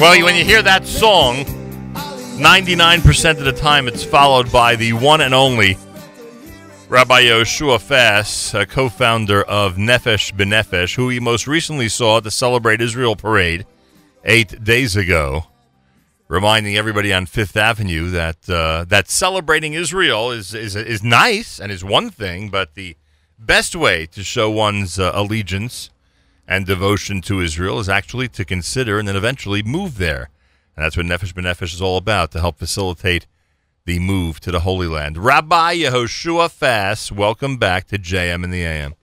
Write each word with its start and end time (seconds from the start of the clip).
Well, 0.00 0.22
when 0.22 0.36
you 0.36 0.44
hear 0.44 0.62
that 0.62 0.86
song, 0.86 1.44
99% 2.38 3.30
of 3.30 3.44
the 3.44 3.50
time 3.50 3.88
it's 3.88 4.04
followed 4.04 4.52
by 4.52 4.76
the 4.76 4.92
one 4.92 5.20
and 5.20 5.34
only 5.34 5.76
Rabbi 6.88 7.22
Yoshua 7.22 7.80
Fass, 7.80 8.54
a 8.54 8.64
co 8.64 8.88
founder 8.88 9.42
of 9.42 9.74
Nefesh 9.74 10.32
B'Nefesh, 10.34 10.94
who 10.94 11.06
we 11.06 11.18
most 11.18 11.48
recently 11.48 11.88
saw 11.88 12.18
at 12.18 12.22
the 12.22 12.30
Celebrate 12.30 12.80
Israel 12.80 13.16
parade 13.16 13.66
eight 14.22 14.62
days 14.62 14.94
ago, 14.94 15.46
reminding 16.28 16.76
everybody 16.76 17.12
on 17.12 17.26
Fifth 17.26 17.56
Avenue 17.56 18.08
that 18.10 18.48
uh, 18.48 18.84
that 18.84 19.10
celebrating 19.10 19.74
Israel 19.74 20.30
is, 20.30 20.54
is, 20.54 20.76
is 20.76 21.02
nice 21.02 21.58
and 21.58 21.72
is 21.72 21.82
one 21.82 22.10
thing, 22.10 22.50
but 22.50 22.76
the 22.76 22.96
best 23.36 23.74
way 23.74 24.06
to 24.06 24.22
show 24.22 24.48
one's 24.48 25.00
uh, 25.00 25.10
allegiance 25.12 25.90
and 26.48 26.64
devotion 26.64 27.20
to 27.20 27.40
Israel 27.40 27.78
is 27.78 27.88
actually 27.88 28.26
to 28.28 28.44
consider 28.44 28.98
and 28.98 29.06
then 29.06 29.14
eventually 29.14 29.62
move 29.62 29.98
there. 29.98 30.30
And 30.74 30.84
that's 30.84 30.96
what 30.96 31.04
Nefesh 31.04 31.34
B'Nefesh 31.34 31.74
is 31.74 31.82
all 31.82 31.98
about, 31.98 32.32
to 32.32 32.40
help 32.40 32.58
facilitate 32.58 33.26
the 33.84 33.98
move 33.98 34.40
to 34.40 34.50
the 34.50 34.60
Holy 34.60 34.86
Land. 34.86 35.18
Rabbi 35.18 35.76
Yehoshua 35.76 36.50
Fass, 36.50 37.12
welcome 37.12 37.58
back 37.58 37.86
to 37.88 37.98
JM 37.98 38.44
in 38.44 38.50
the 38.50 38.62
AM. 38.62 38.94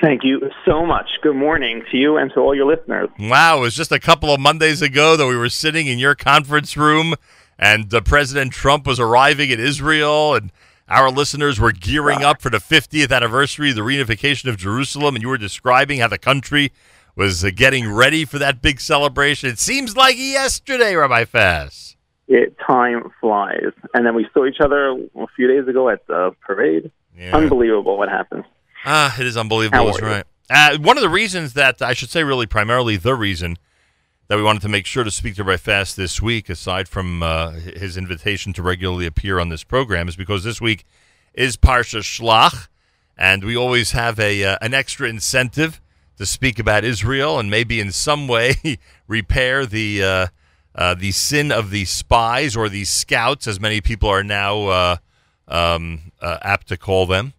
Thank 0.00 0.22
you 0.22 0.40
so 0.64 0.86
much. 0.86 1.06
Good 1.22 1.36
morning 1.36 1.82
to 1.90 1.96
you 1.96 2.16
and 2.16 2.30
to 2.34 2.40
all 2.40 2.54
your 2.54 2.66
listeners. 2.66 3.08
Wow, 3.18 3.58
it 3.58 3.60
was 3.60 3.74
just 3.74 3.92
a 3.92 4.00
couple 4.00 4.32
of 4.32 4.40
Mondays 4.40 4.82
ago 4.82 5.16
that 5.16 5.26
we 5.26 5.36
were 5.36 5.48
sitting 5.48 5.88
in 5.88 5.98
your 5.98 6.14
conference 6.14 6.76
room 6.76 7.14
and 7.58 7.92
uh, 7.92 8.00
President 8.00 8.52
Trump 8.52 8.86
was 8.86 8.98
arriving 8.98 9.50
in 9.50 9.60
Israel 9.60 10.34
and 10.34 10.52
our 10.88 11.10
listeners 11.10 11.58
were 11.58 11.72
gearing 11.72 12.22
up 12.22 12.42
for 12.42 12.50
the 12.50 12.58
50th 12.58 13.14
anniversary 13.14 13.70
of 13.70 13.76
the 13.76 13.82
reunification 13.82 14.48
of 14.48 14.56
Jerusalem, 14.56 15.14
and 15.14 15.22
you 15.22 15.28
were 15.28 15.38
describing 15.38 16.00
how 16.00 16.08
the 16.08 16.18
country 16.18 16.72
was 17.14 17.44
uh, 17.44 17.50
getting 17.54 17.90
ready 17.90 18.24
for 18.24 18.38
that 18.38 18.62
big 18.62 18.80
celebration. 18.80 19.48
It 19.50 19.58
seems 19.58 19.96
like 19.96 20.16
yesterday, 20.16 20.94
Rabbi 20.94 21.24
Fass. 21.24 21.96
It 22.28 22.56
time 22.66 23.10
flies, 23.20 23.72
and 23.94 24.06
then 24.06 24.14
we 24.14 24.26
saw 24.32 24.46
each 24.46 24.60
other 24.60 24.90
a 24.90 25.26
few 25.36 25.48
days 25.48 25.68
ago 25.68 25.88
at 25.88 26.06
the 26.06 26.34
parade. 26.40 26.90
Yeah. 27.16 27.36
Unbelievable 27.36 27.98
what 27.98 28.08
happens. 28.08 28.44
Ah, 28.84 29.14
it 29.20 29.26
is 29.26 29.36
unbelievable. 29.36 29.86
That's 29.86 30.00
right. 30.00 30.24
Uh, 30.48 30.78
one 30.78 30.96
of 30.96 31.02
the 31.02 31.08
reasons 31.08 31.54
that 31.54 31.82
I 31.82 31.92
should 31.92 32.10
say, 32.10 32.24
really, 32.24 32.46
primarily 32.46 32.96
the 32.96 33.14
reason 33.14 33.56
that 34.32 34.38
we 34.38 34.42
wanted 34.42 34.62
to 34.62 34.68
make 34.70 34.86
sure 34.86 35.04
to 35.04 35.10
speak 35.10 35.34
to 35.34 35.44
Rabbi 35.44 35.58
Fass 35.58 35.92
this 35.92 36.22
week, 36.22 36.48
aside 36.48 36.88
from 36.88 37.22
uh, 37.22 37.50
his 37.50 37.98
invitation 37.98 38.54
to 38.54 38.62
regularly 38.62 39.04
appear 39.04 39.38
on 39.38 39.50
this 39.50 39.62
program, 39.62 40.08
is 40.08 40.16
because 40.16 40.42
this 40.42 40.58
week 40.58 40.86
is 41.34 41.58
Parsha 41.58 42.00
Shlach, 42.00 42.68
and 43.14 43.44
we 43.44 43.54
always 43.54 43.90
have 43.90 44.18
a 44.18 44.42
uh, 44.42 44.56
an 44.62 44.72
extra 44.72 45.06
incentive 45.06 45.82
to 46.16 46.24
speak 46.24 46.58
about 46.58 46.82
Israel 46.82 47.38
and 47.38 47.50
maybe 47.50 47.78
in 47.78 47.92
some 47.92 48.26
way 48.26 48.54
repair 49.06 49.66
the 49.66 50.02
uh, 50.02 50.26
uh, 50.74 50.94
the 50.94 51.12
sin 51.12 51.52
of 51.52 51.68
the 51.68 51.84
spies 51.84 52.56
or 52.56 52.70
the 52.70 52.86
scouts, 52.86 53.46
as 53.46 53.60
many 53.60 53.82
people 53.82 54.08
are 54.08 54.24
now 54.24 54.62
uh, 54.68 54.96
um, 55.46 56.10
uh, 56.22 56.38
apt 56.40 56.68
to 56.68 56.78
call 56.78 57.04
them 57.04 57.34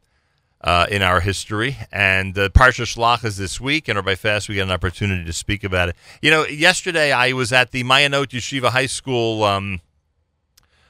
uh, 0.63 0.88
in 0.90 1.01
our 1.01 1.19
history. 1.19 1.78
And 1.91 2.38
uh, 2.38 2.50
Parsha 2.50 2.85
Shlach 2.85 3.25
is 3.25 3.38
this 3.38 3.59
week, 3.59 3.88
and 3.88 3.97
Rabbi 3.97 4.16
Fass, 4.16 4.47
we 4.47 4.56
get 4.56 4.63
an 4.63 4.72
opportunity 4.72 5.25
to 5.25 5.34
speak 5.34 5.63
about 5.63 5.90
it. 5.90 5.96
You 6.22 6.31
know, 6.31 6.46
yesterday 6.46 7.12
I 7.12 7.34
was 7.34 7.51
at 7.51 7.72
the 7.72 7.84
Mayanot 7.84 8.28
Yeshiva 8.28 8.69
High 8.69 8.85
School 8.85 9.44
um, 9.44 9.81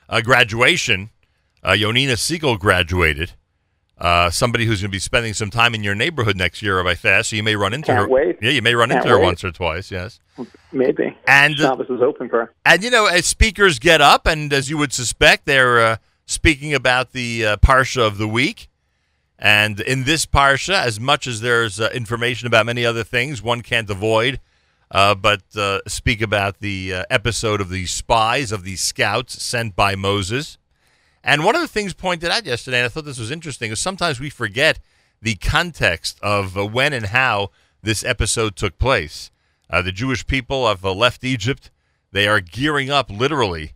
uh, 0.07 0.21
graduation. 0.21 1.09
Uh, 1.63 1.71
Yonina 1.71 2.17
Siegel 2.17 2.57
graduated. 2.57 3.33
Uh, 3.97 4.29
somebody 4.29 4.65
who's 4.65 4.81
going 4.81 4.89
to 4.89 4.95
be 4.95 4.99
spending 4.99 5.33
some 5.33 5.49
time 5.49 5.73
in 5.73 5.83
your 5.83 5.95
neighborhood 5.95 6.35
next 6.35 6.61
year, 6.61 6.77
Rabbi 6.77 6.95
Fass, 6.95 7.29
so 7.29 7.35
you 7.35 7.43
may 7.43 7.55
run 7.55 7.73
into 7.73 7.87
Can't 7.87 7.99
her. 7.99 8.09
Wait. 8.09 8.37
Yeah, 8.41 8.49
you 8.49 8.61
may 8.61 8.75
run 8.75 8.89
Can't 8.89 9.05
into 9.05 9.15
her 9.15 9.19
once 9.19 9.43
or 9.43 9.51
twice. 9.51 9.91
Yes, 9.91 10.19
maybe. 10.71 11.15
And 11.27 11.53
uh, 11.55 11.69
Shabbos 11.69 11.89
is 11.89 12.01
open 12.01 12.27
for. 12.27 12.45
Her. 12.45 12.53
And 12.65 12.83
you 12.83 12.89
know, 12.89 13.05
as 13.05 13.27
speakers 13.27 13.79
get 13.79 14.01
up, 14.01 14.25
and 14.25 14.51
as 14.51 14.69
you 14.69 14.77
would 14.77 14.91
suspect, 14.91 15.45
they're 15.45 15.79
uh, 15.79 15.97
speaking 16.25 16.73
about 16.73 17.13
the 17.13 17.45
uh, 17.45 17.57
parsha 17.57 18.05
of 18.05 18.17
the 18.17 18.27
week. 18.27 18.67
And 19.39 19.79
in 19.79 20.03
this 20.03 20.25
parsha, 20.25 20.75
as 20.75 20.99
much 20.99 21.27
as 21.27 21.41
there's 21.41 21.79
uh, 21.79 21.89
information 21.93 22.47
about 22.47 22.65
many 22.65 22.85
other 22.85 23.03
things, 23.03 23.41
one 23.41 23.61
can't 23.61 23.89
avoid 23.89 24.39
uh, 24.93 25.15
but 25.15 25.41
uh, 25.55 25.79
speak 25.87 26.21
about 26.21 26.59
the 26.59 26.93
uh, 26.93 27.03
episode 27.09 27.59
of 27.59 27.69
the 27.69 27.85
spies, 27.87 28.51
of 28.51 28.63
the 28.63 28.75
scouts 28.75 29.41
sent 29.41 29.75
by 29.75 29.95
Moses. 29.95 30.59
And 31.23 31.43
one 31.43 31.55
of 31.55 31.61
the 31.61 31.67
things 31.67 31.95
pointed 31.95 32.29
out 32.29 32.45
yesterday, 32.45 32.77
and 32.77 32.85
I 32.85 32.89
thought 32.89 33.05
this 33.05 33.17
was 33.17 33.31
interesting, 33.31 33.71
is 33.71 33.79
sometimes 33.79 34.19
we 34.19 34.29
forget 34.29 34.79
the 35.19 35.35
context 35.35 36.19
of 36.21 36.55
uh, 36.55 36.65
when 36.65 36.93
and 36.93 37.07
how 37.07 37.49
this 37.81 38.03
episode 38.03 38.55
took 38.55 38.77
place. 38.77 39.31
Uh, 39.67 39.81
the 39.81 39.91
Jewish 39.91 40.27
people 40.27 40.67
have 40.67 40.83
left 40.83 41.23
Egypt. 41.23 41.71
They 42.11 42.27
are 42.27 42.39
gearing 42.39 42.91
up 42.91 43.09
literally 43.09 43.73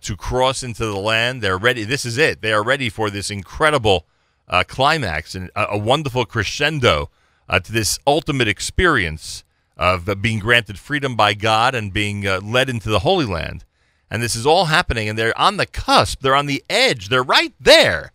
to 0.00 0.16
cross 0.16 0.62
into 0.62 0.86
the 0.86 0.96
land. 0.96 1.42
They're 1.42 1.58
ready. 1.58 1.84
This 1.84 2.06
is 2.06 2.16
it. 2.16 2.40
They 2.40 2.52
are 2.54 2.64
ready 2.64 2.88
for 2.88 3.10
this 3.10 3.30
incredible 3.30 4.06
uh, 4.48 4.64
climax 4.66 5.34
and 5.34 5.50
a, 5.56 5.66
a, 5.72 5.78
wonderful 5.78 6.24
crescendo 6.24 7.10
uh, 7.48 7.60
to 7.60 7.72
this 7.72 7.98
ultimate 8.06 8.48
experience 8.48 9.44
of 9.76 10.08
uh, 10.08 10.14
being 10.14 10.38
granted 10.38 10.78
freedom 10.78 11.16
by 11.16 11.34
God 11.34 11.74
and 11.74 11.92
being 11.92 12.26
uh, 12.26 12.40
led 12.42 12.68
into 12.68 12.88
the 12.88 13.00
Holy 13.00 13.26
Land. 13.26 13.64
And 14.10 14.22
this 14.22 14.36
is 14.36 14.46
all 14.46 14.66
happening, 14.66 15.08
and 15.08 15.18
they're 15.18 15.38
on 15.38 15.56
the 15.56 15.66
cusp. 15.66 16.20
They're 16.20 16.36
on 16.36 16.46
the 16.46 16.64
edge. 16.70 17.08
They're 17.08 17.22
right 17.22 17.52
there, 17.58 18.12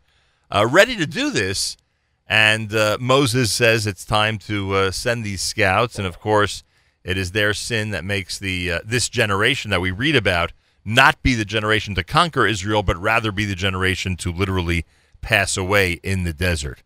uh, 0.50 0.66
ready 0.70 0.96
to 0.96 1.06
do 1.06 1.30
this. 1.32 1.76
And 2.28 2.72
Moses 3.02 3.52
says 3.52 3.86
it's 3.86 4.06
time 4.06 4.38
to 4.38 4.90
send 4.94 5.26
these 5.26 5.42
scouts, 5.42 5.98
and 5.98 6.08
of 6.08 6.22
course, 6.22 6.64
it 7.04 7.18
is 7.18 7.34
their 7.34 7.54
sin 7.54 7.90
that 7.90 8.06
makes 8.06 8.40
the 8.40 8.80
this 8.86 9.10
generation 9.10 9.70
that 9.72 9.82
we 9.82 9.92
read 9.92 10.16
about 10.16 10.54
not 10.86 11.22
be 11.22 11.36
the 11.36 11.46
generation 11.46 11.94
to 11.96 12.04
conquer 12.04 12.48
Israel, 12.48 12.84
but 12.84 12.98
rather 12.98 13.34
be 13.34 13.44
the 13.44 13.56
generation 13.56 14.16
to 14.18 14.32
literally 14.32 14.86
pass 15.22 15.58
away 15.58 15.94
in 16.04 16.24
the 16.24 16.34
desert. 16.34 16.84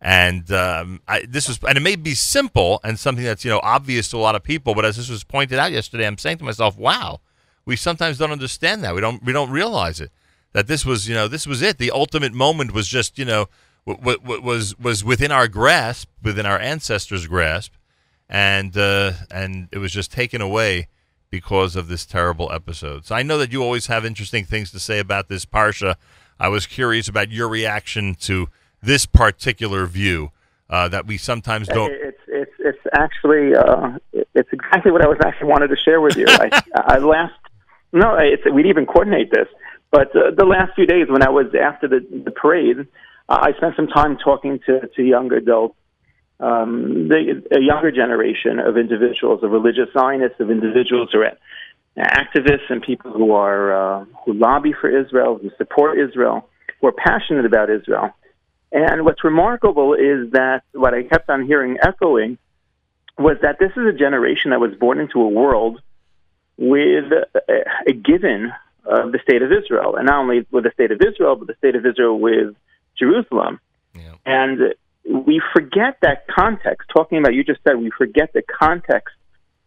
And 0.00 0.50
um, 0.50 1.00
I, 1.06 1.24
this 1.28 1.46
was, 1.46 1.60
and 1.66 1.78
it 1.78 1.82
may 1.82 1.94
be 1.94 2.14
simple 2.14 2.80
and 2.82 2.98
something 2.98 3.24
that's 3.24 3.44
you 3.44 3.50
know 3.50 3.60
obvious 3.62 4.08
to 4.10 4.16
a 4.16 4.18
lot 4.18 4.34
of 4.34 4.42
people, 4.42 4.74
but 4.74 4.84
as 4.84 4.96
this 4.96 5.08
was 5.08 5.22
pointed 5.22 5.58
out 5.58 5.70
yesterday, 5.70 6.06
I'm 6.06 6.18
saying 6.18 6.38
to 6.38 6.44
myself, 6.44 6.76
"Wow, 6.76 7.20
we 7.64 7.76
sometimes 7.76 8.18
don't 8.18 8.32
understand 8.32 8.82
that. 8.84 8.94
We 8.94 9.00
don't, 9.00 9.22
we 9.22 9.32
don't 9.32 9.50
realize 9.50 10.00
it. 10.00 10.10
That 10.52 10.66
this 10.66 10.84
was, 10.84 11.08
you 11.08 11.14
know, 11.14 11.28
this 11.28 11.46
was 11.46 11.62
it. 11.62 11.78
The 11.78 11.90
ultimate 11.90 12.32
moment 12.32 12.72
was 12.72 12.88
just, 12.88 13.18
you 13.18 13.24
know, 13.24 13.48
what, 13.84 14.22
what 14.22 14.42
was 14.42 14.78
was 14.78 15.02
within 15.02 15.32
our 15.32 15.48
grasp, 15.48 16.08
within 16.22 16.46
our 16.46 16.58
ancestors' 16.58 17.26
grasp, 17.26 17.72
and 18.28 18.76
uh, 18.76 19.12
and 19.30 19.68
it 19.72 19.78
was 19.78 19.92
just 19.92 20.12
taken 20.12 20.40
away 20.40 20.88
because 21.30 21.74
of 21.74 21.88
this 21.88 22.06
terrible 22.06 22.52
episode. 22.52 23.06
So 23.06 23.14
I 23.14 23.22
know 23.22 23.38
that 23.38 23.50
you 23.50 23.62
always 23.62 23.86
have 23.86 24.04
interesting 24.04 24.44
things 24.44 24.70
to 24.72 24.78
say 24.78 24.98
about 24.98 25.28
this 25.28 25.44
parsha. 25.44 25.96
I 26.42 26.48
was 26.48 26.66
curious 26.66 27.06
about 27.06 27.30
your 27.30 27.48
reaction 27.48 28.16
to 28.22 28.48
this 28.82 29.06
particular 29.06 29.86
view 29.86 30.32
uh, 30.68 30.88
that 30.88 31.06
we 31.06 31.16
sometimes 31.16 31.68
don't. 31.68 31.92
It's 31.92 32.18
it's 32.26 32.50
it's 32.58 32.86
actually 32.92 33.54
uh, 33.54 33.98
it's 34.34 34.48
exactly 34.52 34.90
what 34.90 35.02
I 35.02 35.06
was 35.06 35.18
actually 35.24 35.46
wanted 35.46 35.68
to 35.68 35.76
share 35.76 36.00
with 36.00 36.16
you. 36.16 36.26
I, 36.26 36.60
I 36.74 36.98
last 36.98 37.34
no, 37.92 38.16
it's, 38.16 38.42
we'd 38.52 38.66
even 38.66 38.86
coordinate 38.86 39.30
this, 39.30 39.46
but 39.92 40.08
uh, 40.16 40.32
the 40.36 40.44
last 40.44 40.74
few 40.74 40.84
days 40.84 41.06
when 41.08 41.22
I 41.22 41.30
was 41.30 41.46
after 41.54 41.86
the, 41.86 42.00
the 42.24 42.32
parade, 42.32 42.88
uh, 43.28 43.38
I 43.40 43.52
spent 43.52 43.76
some 43.76 43.86
time 43.86 44.18
talking 44.18 44.58
to 44.66 44.88
to 44.96 45.02
young 45.02 45.32
adults. 45.32 45.76
Um, 46.40 47.06
the, 47.06 47.40
a 47.56 47.60
younger 47.60 47.92
generation 47.92 48.58
of 48.58 48.76
individuals, 48.76 49.44
of 49.44 49.52
religious 49.52 49.86
Zionists, 49.94 50.40
of 50.40 50.50
individuals 50.50 51.10
who 51.12 51.20
are 51.20 51.38
activists 51.98 52.70
and 52.70 52.82
people 52.82 53.12
who 53.12 53.32
are 53.32 54.00
uh, 54.00 54.04
who 54.24 54.32
lobby 54.32 54.72
for 54.72 54.88
Israel, 54.88 55.38
who 55.40 55.50
support 55.58 55.98
Israel, 55.98 56.48
who 56.80 56.88
are 56.88 56.92
passionate 56.92 57.44
about 57.44 57.70
Israel. 57.70 58.10
And 58.72 59.04
what's 59.04 59.22
remarkable 59.22 59.94
is 59.94 60.30
that 60.32 60.62
what 60.72 60.94
I 60.94 61.02
kept 61.02 61.28
on 61.28 61.44
hearing 61.44 61.76
echoing 61.82 62.38
was 63.18 63.36
that 63.42 63.58
this 63.58 63.72
is 63.76 63.86
a 63.86 63.92
generation 63.92 64.50
that 64.52 64.60
was 64.60 64.74
born 64.74 64.98
into 64.98 65.20
a 65.20 65.28
world 65.28 65.82
with 66.56 67.12
a, 67.12 67.64
a 67.86 67.92
given 67.92 68.52
of 68.84 69.12
the 69.12 69.18
state 69.22 69.42
of 69.42 69.52
Israel, 69.52 69.96
and 69.96 70.06
not 70.06 70.20
only 70.20 70.46
with 70.50 70.64
the 70.64 70.70
state 70.72 70.90
of 70.90 71.00
Israel, 71.00 71.36
but 71.36 71.46
the 71.46 71.54
state 71.56 71.76
of 71.76 71.84
Israel 71.84 72.18
with 72.18 72.54
Jerusalem. 72.98 73.60
Yeah. 73.94 74.14
And 74.24 74.74
we 75.04 75.42
forget 75.52 75.98
that 76.00 76.26
context. 76.26 76.88
Talking 76.92 77.18
about 77.18 77.34
you 77.34 77.44
just 77.44 77.60
said, 77.64 77.76
we 77.76 77.90
forget 77.90 78.32
the 78.32 78.42
context 78.42 79.14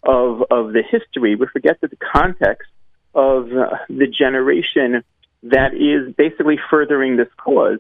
of 0.06 0.44
of 0.52 0.74
the 0.74 0.84
history. 0.84 1.36
We 1.36 1.48
forget 1.52 1.81
that 1.81 1.90
the 1.90 1.98
context 1.98 2.69
of 3.13 3.48
uh, 3.52 3.78
the 3.90 4.07
generation 4.07 5.04
that 5.44 5.74
is 5.74 6.13
basically 6.16 6.57
furthering 6.69 7.18
this 7.18 7.30
cause. 7.38 7.80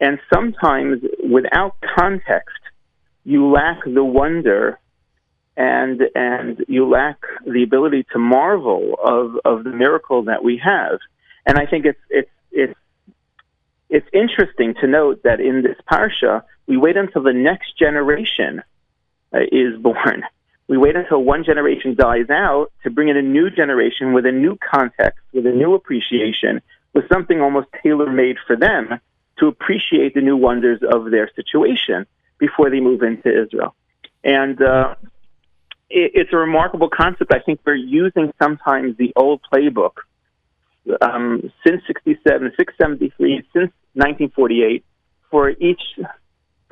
And 0.00 0.20
sometimes, 0.32 1.02
without 1.28 1.76
context, 1.96 2.58
you 3.24 3.50
lack 3.50 3.78
the 3.84 4.04
wonder 4.04 4.78
and 5.56 6.00
and 6.14 6.64
you 6.68 6.88
lack 6.88 7.18
the 7.44 7.64
ability 7.64 8.06
to 8.12 8.18
marvel 8.18 8.94
of, 9.02 9.32
of 9.44 9.64
the 9.64 9.70
miracle 9.70 10.24
that 10.24 10.44
we 10.44 10.60
have. 10.64 11.00
And 11.44 11.58
I 11.58 11.66
think 11.66 11.84
it's 11.84 11.98
it's 12.08 12.30
it's 12.52 12.78
it's 13.90 14.06
interesting 14.12 14.74
to 14.80 14.86
note 14.86 15.24
that 15.24 15.40
in 15.40 15.62
this 15.62 15.76
parsha 15.90 16.42
we 16.66 16.76
wait 16.76 16.96
until 16.96 17.22
the 17.22 17.32
next 17.32 17.76
generation 17.76 18.62
uh, 19.34 19.40
is 19.50 19.76
born 19.80 20.22
We 20.68 20.76
wait 20.76 20.96
until 20.96 21.24
one 21.24 21.44
generation 21.44 21.94
dies 21.94 22.28
out 22.30 22.70
to 22.84 22.90
bring 22.90 23.08
in 23.08 23.16
a 23.16 23.22
new 23.22 23.48
generation 23.50 24.12
with 24.12 24.26
a 24.26 24.32
new 24.32 24.56
context, 24.56 25.20
with 25.32 25.46
a 25.46 25.50
new 25.50 25.74
appreciation, 25.74 26.60
with 26.92 27.08
something 27.10 27.40
almost 27.40 27.68
tailor 27.82 28.10
made 28.10 28.36
for 28.46 28.54
them 28.54 29.00
to 29.38 29.46
appreciate 29.46 30.14
the 30.14 30.20
new 30.20 30.36
wonders 30.36 30.80
of 30.82 31.10
their 31.10 31.30
situation 31.34 32.06
before 32.38 32.70
they 32.70 32.80
move 32.80 33.02
into 33.02 33.28
Israel. 33.28 33.74
And 34.22 34.60
uh, 34.60 34.94
it, 35.88 36.12
it's 36.14 36.32
a 36.32 36.36
remarkable 36.36 36.90
concept. 36.90 37.32
I 37.32 37.40
think 37.40 37.60
we're 37.64 37.74
using 37.74 38.32
sometimes 38.40 38.96
the 38.98 39.12
old 39.16 39.40
playbook 39.50 39.94
um, 41.00 41.50
since 41.66 41.82
67, 41.86 42.52
673, 42.56 43.36
since 43.52 43.72
1948 43.94 44.84
for 45.30 45.50
each 45.50 45.80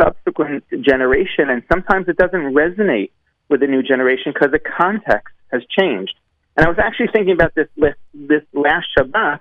subsequent 0.00 0.64
generation, 0.81 1.48
and 1.50 1.62
sometimes 1.70 2.08
it 2.08 2.16
doesn't 2.16 2.54
resonate 2.54 3.10
with 3.48 3.60
the 3.60 3.66
new 3.66 3.82
generation 3.82 4.32
because 4.32 4.50
the 4.50 4.58
context 4.58 5.34
has 5.52 5.62
changed. 5.78 6.14
And 6.56 6.66
I 6.66 6.69
was 6.69 6.78
actually 6.78 7.08
thinking 7.12 7.34
about 7.34 7.54
this 7.54 7.69
this 8.14 8.43
last 8.52 8.87
Shabbat 8.98 9.40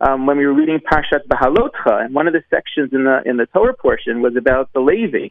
um, 0.00 0.26
when 0.26 0.36
we 0.36 0.46
were 0.46 0.52
reading 0.52 0.80
Parshat 0.80 1.26
Bahalotcha, 1.28 2.04
and 2.04 2.14
one 2.14 2.26
of 2.26 2.32
the 2.32 2.42
sections 2.50 2.92
in 2.92 3.04
the 3.04 3.22
in 3.24 3.36
the 3.36 3.46
Torah 3.46 3.74
portion 3.74 4.20
was 4.20 4.36
about 4.36 4.72
the 4.72 4.80
Levi, 4.80 5.28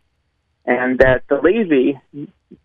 and 0.65 0.97
that 0.99 1.23
the 1.29 1.39
Levi, 1.41 1.99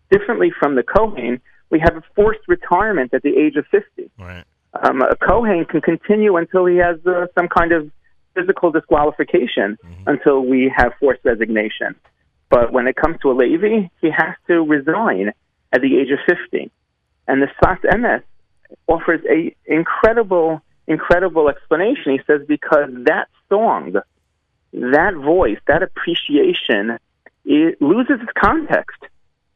differently 0.09 0.51
from 0.59 0.75
the 0.75 0.83
Kohen, 0.83 1.41
we 1.69 1.79
have 1.79 1.95
a 1.97 2.03
forced 2.15 2.47
retirement 2.47 3.13
at 3.13 3.21
the 3.21 3.35
age 3.37 3.55
of 3.57 3.65
fifty. 3.67 4.09
Right. 4.17 4.43
Um, 4.73 5.01
a 5.01 5.15
Kohen 5.15 5.65
can 5.65 5.81
continue 5.81 6.35
until 6.37 6.65
he 6.65 6.77
has 6.77 6.97
uh, 7.05 7.27
some 7.37 7.47
kind 7.47 7.71
of 7.71 7.91
physical 8.35 8.71
disqualification 8.71 9.77
mm-hmm. 9.83 10.03
until 10.07 10.41
we 10.41 10.71
have 10.75 10.93
forced 10.99 11.23
resignation. 11.23 11.95
But 12.49 12.71
when 12.71 12.87
it 12.87 12.95
comes 12.95 13.17
to 13.21 13.31
a 13.31 13.33
Levi, 13.33 13.89
he 14.01 14.09
has 14.09 14.35
to 14.47 14.61
resign 14.65 15.33
at 15.73 15.81
the 15.81 15.97
age 15.97 16.11
of 16.11 16.19
50. 16.27 16.71
And 17.27 17.41
the 17.41 17.47
Sfas 17.61 17.81
Emes 17.81 18.23
offers 18.87 19.21
a 19.29 19.55
incredible, 19.65 20.61
incredible 20.87 21.49
explanation. 21.49 22.13
He 22.13 22.21
says 22.25 22.41
because 22.47 22.89
that 23.05 23.27
song, 23.49 23.95
that 24.71 25.13
voice, 25.15 25.57
that 25.67 25.83
appreciation, 25.83 26.97
it 27.45 27.81
loses 27.81 28.21
its 28.21 28.31
context. 28.37 29.01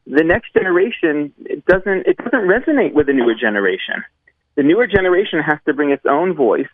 The 0.06 0.24
next 0.24 0.52
generation 0.52 1.32
it 1.44 1.64
doesn't 1.64 2.06
it 2.06 2.16
doesn't 2.18 2.48
resonate 2.48 2.92
with 2.92 3.06
the 3.06 3.12
newer 3.12 3.34
generation. 3.34 4.02
The 4.56 4.62
newer 4.62 4.86
generation 4.86 5.40
has 5.40 5.58
to 5.66 5.72
bring 5.72 5.90
its 5.90 6.04
own 6.04 6.34
voice, 6.34 6.68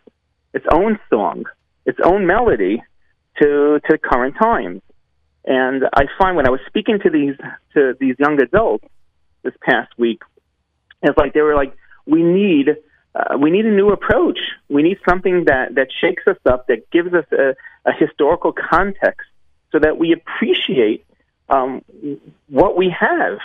its 0.53 0.65
own 0.71 0.99
song, 1.09 1.45
its 1.85 1.99
own 2.03 2.25
melody 2.25 2.83
to 3.41 3.79
to 3.87 3.97
current 3.97 4.35
times. 4.41 4.81
And 5.49 5.83
I 5.95 6.03
find 6.19 6.37
when 6.37 6.45
I 6.45 6.51
was 6.51 6.59
speaking 6.67 6.99
to 6.99 7.09
these 7.09 7.35
to 7.73 7.95
these 7.99 8.15
young 8.19 8.39
adults 8.39 8.85
this 9.41 9.55
past 9.61 9.91
week, 9.97 10.21
it's 11.01 11.17
like 11.17 11.33
they 11.33 11.41
were 11.41 11.55
like, 11.55 11.75
we 12.05 12.21
need 12.21 12.77
uh, 13.15 13.35
we 13.35 13.49
need 13.49 13.65
a 13.65 13.71
new 13.71 13.89
approach. 13.89 14.37
We 14.69 14.83
need 14.83 14.99
something 15.09 15.45
that 15.45 15.73
that 15.73 15.87
shakes 15.99 16.23
us 16.27 16.37
up, 16.45 16.67
that 16.67 16.91
gives 16.91 17.15
us 17.15 17.25
a, 17.31 17.55
a 17.83 17.91
historical 17.91 18.53
context, 18.53 19.27
so 19.71 19.79
that 19.79 19.97
we 19.97 20.13
appreciate 20.13 21.03
um, 21.49 21.81
what 22.47 22.77
we 22.77 22.93
have, 22.97 23.39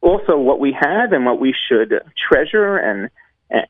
also 0.00 0.38
what 0.38 0.60
we 0.60 0.72
have, 0.80 1.12
and 1.12 1.26
what 1.26 1.40
we 1.40 1.52
should 1.68 2.00
treasure 2.28 2.76
and 2.76 3.10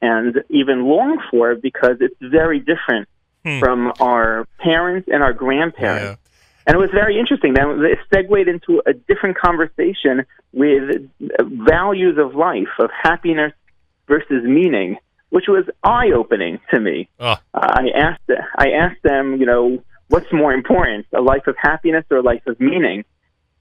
and 0.02 0.44
even 0.50 0.84
long 0.84 1.18
for, 1.30 1.54
because 1.54 1.96
it's 2.00 2.14
very 2.20 2.58
different 2.58 3.08
hmm. 3.42 3.58
from 3.58 3.90
our 4.00 4.46
parents 4.58 5.08
and 5.10 5.22
our 5.22 5.32
grandparents. 5.32 6.20
Yeah. 6.22 6.29
And 6.66 6.74
it 6.74 6.78
was 6.78 6.90
very 6.90 7.18
interesting. 7.18 7.54
Then 7.54 7.84
it 7.84 7.98
segued 8.12 8.48
into 8.48 8.82
a 8.86 8.92
different 8.92 9.38
conversation 9.38 10.24
with 10.52 11.10
values 11.38 12.18
of 12.18 12.34
life, 12.34 12.68
of 12.78 12.90
happiness 13.02 13.52
versus 14.06 14.44
meaning, 14.44 14.96
which 15.30 15.46
was 15.48 15.64
eye 15.82 16.10
opening 16.14 16.60
to 16.70 16.80
me. 16.80 17.08
Oh. 17.18 17.36
I 17.54 17.88
asked 17.94 18.30
I 18.56 18.70
asked 18.72 19.02
them, 19.02 19.40
you 19.40 19.46
know, 19.46 19.82
what's 20.08 20.30
more 20.32 20.52
important, 20.52 21.06
a 21.14 21.20
life 21.20 21.46
of 21.46 21.56
happiness 21.56 22.04
or 22.10 22.18
a 22.18 22.22
life 22.22 22.46
of 22.46 22.60
meaning? 22.60 23.04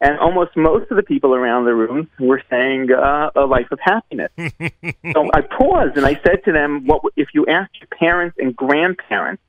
And 0.01 0.18
almost 0.18 0.56
most 0.56 0.90
of 0.92 0.98
the 0.98 1.04
people 1.04 1.36
around 1.36 1.66
the 1.66 1.75
room 1.75 2.10
were 2.19 2.42
saying 2.50 2.90
uh, 2.92 3.31
a 3.36 3.46
life 3.46 3.68
of 3.72 3.80
happiness. 3.81 4.31
so 4.38 5.30
I 5.34 5.42
paused 5.42 5.98
and 5.98 6.06
I 6.06 6.19
said 6.25 6.44
to 6.46 6.51
them, 6.54 6.86
"What 6.86 7.01
if 7.18 7.30
you 7.34 7.46
asked 7.48 7.77
your 7.79 7.88
parents 7.88 8.38
and 8.39 8.56
grandparents, 8.56 9.44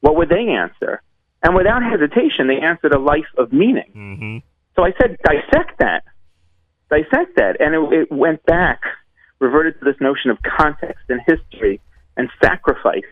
what 0.00 0.16
would 0.16 0.28
they 0.28 0.48
answer?" 0.48 1.02
And 1.42 1.54
without 1.54 1.82
hesitation, 1.82 2.48
they 2.48 2.58
answered 2.58 2.92
a 2.92 2.98
life 2.98 3.28
of 3.36 3.52
meaning. 3.52 3.92
Mm-hmm. 3.94 4.38
So 4.76 4.84
I 4.84 4.92
said, 5.00 5.16
"Dissect 5.24 5.78
that, 5.78 6.04
dissect 6.90 7.36
that," 7.36 7.60
and 7.60 7.74
it, 7.74 8.00
it 8.00 8.12
went 8.12 8.44
back, 8.44 8.80
reverted 9.38 9.78
to 9.78 9.84
this 9.84 10.00
notion 10.00 10.30
of 10.30 10.38
context 10.42 11.04
and 11.08 11.20
history 11.26 11.80
and 12.16 12.28
sacrifice 12.42 13.04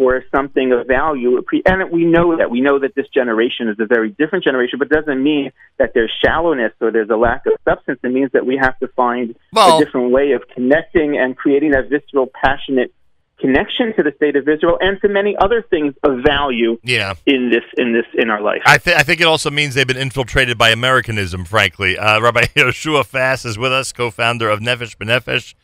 for 0.00 0.24
something 0.34 0.72
of 0.72 0.86
value. 0.86 1.42
And 1.66 1.90
we 1.90 2.06
know 2.06 2.38
that. 2.38 2.50
We 2.50 2.62
know 2.62 2.78
that 2.78 2.94
this 2.94 3.06
generation 3.08 3.68
is 3.68 3.76
a 3.78 3.84
very 3.84 4.08
different 4.08 4.44
generation, 4.44 4.78
but 4.78 4.90
it 4.90 4.94
doesn't 4.94 5.22
mean 5.22 5.52
that 5.78 5.92
there's 5.92 6.10
shallowness 6.24 6.72
or 6.80 6.90
there's 6.90 7.10
a 7.10 7.16
lack 7.16 7.44
of 7.44 7.52
substance. 7.68 8.00
It 8.02 8.10
means 8.10 8.32
that 8.32 8.46
we 8.46 8.56
have 8.56 8.78
to 8.78 8.88
find 8.88 9.36
well, 9.52 9.76
a 9.76 9.84
different 9.84 10.10
way 10.10 10.32
of 10.32 10.42
connecting 10.54 11.18
and 11.18 11.36
creating 11.36 11.72
that 11.72 11.90
visceral, 11.90 12.28
passionate 12.32 12.94
connection 13.40 13.94
to 13.96 14.02
the 14.02 14.12
state 14.16 14.36
of 14.36 14.48
Israel 14.48 14.78
and 14.80 15.00
to 15.00 15.08
many 15.08 15.36
other 15.36 15.62
things 15.62 15.94
of 16.02 16.22
value 16.24 16.78
yeah. 16.82 17.14
in 17.26 17.50
this 17.50 17.64
in 17.76 17.92
this 17.92 18.04
in 18.14 18.30
our 18.30 18.40
life. 18.40 18.62
I, 18.66 18.78
th- 18.78 18.96
I 18.96 19.02
think 19.02 19.20
it 19.20 19.26
also 19.26 19.50
means 19.50 19.74
they've 19.74 19.86
been 19.86 19.96
infiltrated 19.96 20.58
by 20.58 20.70
Americanism, 20.70 21.44
frankly. 21.44 21.98
Uh, 21.98 22.20
Rabbi 22.22 22.42
Yoshua 22.56 23.04
Fass 23.04 23.44
is 23.44 23.58
with 23.58 23.72
us, 23.72 23.92
co-founder 23.92 24.48
of 24.48 24.60
Nefesh 24.60 24.96
B'Nefesh. 24.96 25.54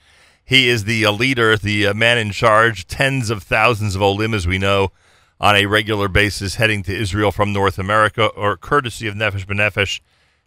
He 0.45 0.69
is 0.69 0.85
the 0.85 1.05
uh, 1.05 1.13
leader, 1.13 1.57
the 1.57 1.89
uh, 1.89 1.95
man 1.95 2.19
in 2.19 2.31
charge. 2.31 2.87
Tens 2.87 3.31
of 3.31 3.43
thousands 3.43 3.97
of 3.97 4.03
olim, 4.03 4.33
as 4.33 4.47
we 4.47 4.59
know, 4.59 4.93
on 5.41 5.57
a 5.57 5.67
regular 5.67 6.09
basis, 6.09 6.55
heading 6.55 6.83
to 6.85 6.97
Israel 6.97 7.33
from 7.33 7.53
North 7.53 7.79
America, 7.79 8.27
or 8.27 8.57
courtesy 8.57 9.09
of 9.09 9.15
Nefesh 9.15 9.45
B'Nefesh 9.45 10.01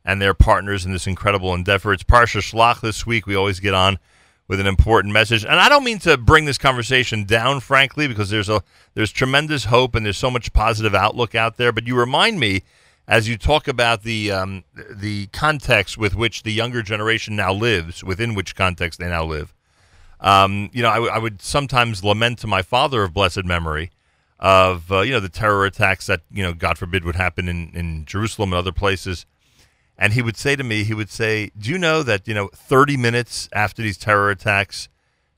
and 0.06 0.22
their 0.22 0.34
partners 0.34 0.86
in 0.86 0.94
this 0.94 1.06
incredible 1.06 1.54
endeavor. 1.54 1.94
It's 1.94 2.04
Parsha 2.04 2.42
Shlach 2.42 2.82
this 2.82 3.06
week. 3.06 3.28
We 3.28 3.36
always 3.36 3.60
get 3.60 3.74
on 3.74 4.00
with 4.50 4.60
an 4.60 4.68
important 4.68 5.14
message, 5.14 5.46
and 5.46 5.60
I 5.60 5.70
don't 5.70 5.86
mean 5.86 6.00
to 6.00 6.18
bring 6.18 6.44
this 6.44 6.58
conversation 6.58 7.24
down, 7.24 7.62
frankly, 7.62 8.08
because 8.10 8.30
there's 8.30 8.50
a 8.50 8.62
there's 8.96 9.12
tremendous 9.12 9.66
hope 9.66 9.96
and 9.96 10.06
there's 10.06 10.18
so 10.18 10.30
much 10.30 10.52
positive 10.52 10.94
outlook 10.94 11.36
out 11.36 11.56
there. 11.56 11.72
But 11.72 11.88
you 11.88 11.96
remind 11.96 12.42
me 12.42 12.64
as 13.08 13.30
you 13.30 13.38
talk 13.38 13.70
about 13.70 14.04
the 14.04 14.32
um, 14.34 14.66
the 14.76 15.28
context 15.28 15.98
with 15.98 16.16
which 16.16 16.44
the 16.44 16.52
younger 16.52 16.82
generation 16.82 17.38
now 17.38 17.54
lives, 17.54 18.04
within 18.04 18.36
which 18.36 18.56
context 18.56 19.00
they 19.00 19.08
now 19.08 19.24
live 19.24 19.54
um, 20.20 20.70
you 20.74 20.82
know, 20.82 20.90
I, 20.90 20.96
w- 20.96 21.12
I 21.12 21.18
would 21.18 21.42
sometimes 21.42 22.04
lament 22.04 22.40
to 22.40 22.48
my 22.48 22.62
father 22.62 23.04
of 23.04 23.14
blessed 23.14 23.46
memory 23.46 23.92
of 24.40 24.92
uh, 24.92 25.02
you 25.02 25.12
know 25.12 25.20
the 25.20 25.30
terror 25.30 25.66
attacks 25.66 26.08
that 26.08 26.22
you 26.32 26.44
know 26.44 26.54
God 26.54 26.78
forbid 26.78 27.04
would 27.04 27.16
happen 27.16 27.48
in, 27.48 27.72
in 27.74 28.06
Jerusalem 28.06 28.54
and 28.54 28.58
other 28.58 28.72
places. 28.72 29.26
And 30.00 30.14
he 30.14 30.22
would 30.22 30.38
say 30.38 30.56
to 30.56 30.64
me, 30.64 30.84
he 30.84 30.94
would 30.94 31.10
say, 31.12 31.52
"Do 31.60 31.70
you 31.70 31.78
know 31.78 32.02
that 32.04 32.28
you 32.28 32.34
know 32.34 32.48
30 32.54 32.98
minutes 32.98 33.50
after 33.54 33.82
these 33.82 33.98
terror 33.98 34.32
attacks 34.32 34.88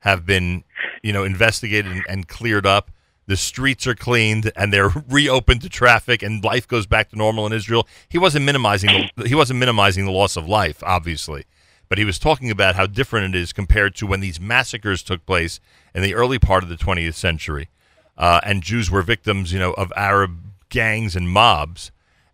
have 0.00 0.24
been 0.24 0.64
you 1.02 1.12
know 1.12 1.24
investigated 1.24 1.90
and, 1.90 2.04
and 2.08 2.28
cleared 2.28 2.64
up, 2.64 2.90
the 3.26 3.36
streets 3.36 3.86
are 3.86 3.94
cleaned 3.94 4.52
and 4.56 4.72
they're 4.72 4.88
reopened 5.08 5.62
to 5.62 5.68
traffic 5.68 6.22
and 6.22 6.42
life 6.44 6.66
goes 6.66 6.86
back 6.86 7.10
to 7.10 7.16
normal 7.16 7.44
in 7.44 7.52
Israel." 7.52 7.88
He 8.08 8.18
wasn't 8.18 8.46
minimizing 8.46 9.10
the, 9.16 9.24
he 9.28 9.34
wasn't 9.34 9.58
minimizing 9.58 10.06
the 10.06 10.12
loss 10.12 10.36
of 10.36 10.48
life, 10.48 10.82
obviously 10.82 11.44
but 11.92 11.98
he 11.98 12.06
was 12.06 12.18
talking 12.18 12.50
about 12.50 12.74
how 12.74 12.86
different 12.86 13.34
it 13.34 13.38
is 13.38 13.52
compared 13.52 13.94
to 13.94 14.06
when 14.06 14.20
these 14.20 14.40
massacres 14.40 15.02
took 15.02 15.26
place 15.26 15.60
in 15.94 16.00
the 16.02 16.14
early 16.14 16.38
part 16.38 16.62
of 16.62 16.70
the 16.70 16.74
20th 16.74 17.12
century, 17.12 17.68
uh, 18.16 18.40
and 18.44 18.62
Jews 18.62 18.90
were 18.90 19.02
victims, 19.02 19.52
you 19.52 19.58
know, 19.58 19.74
of 19.74 19.92
Arab 19.94 20.38
gangs 20.70 21.14
and 21.14 21.28
mobs, 21.28 21.92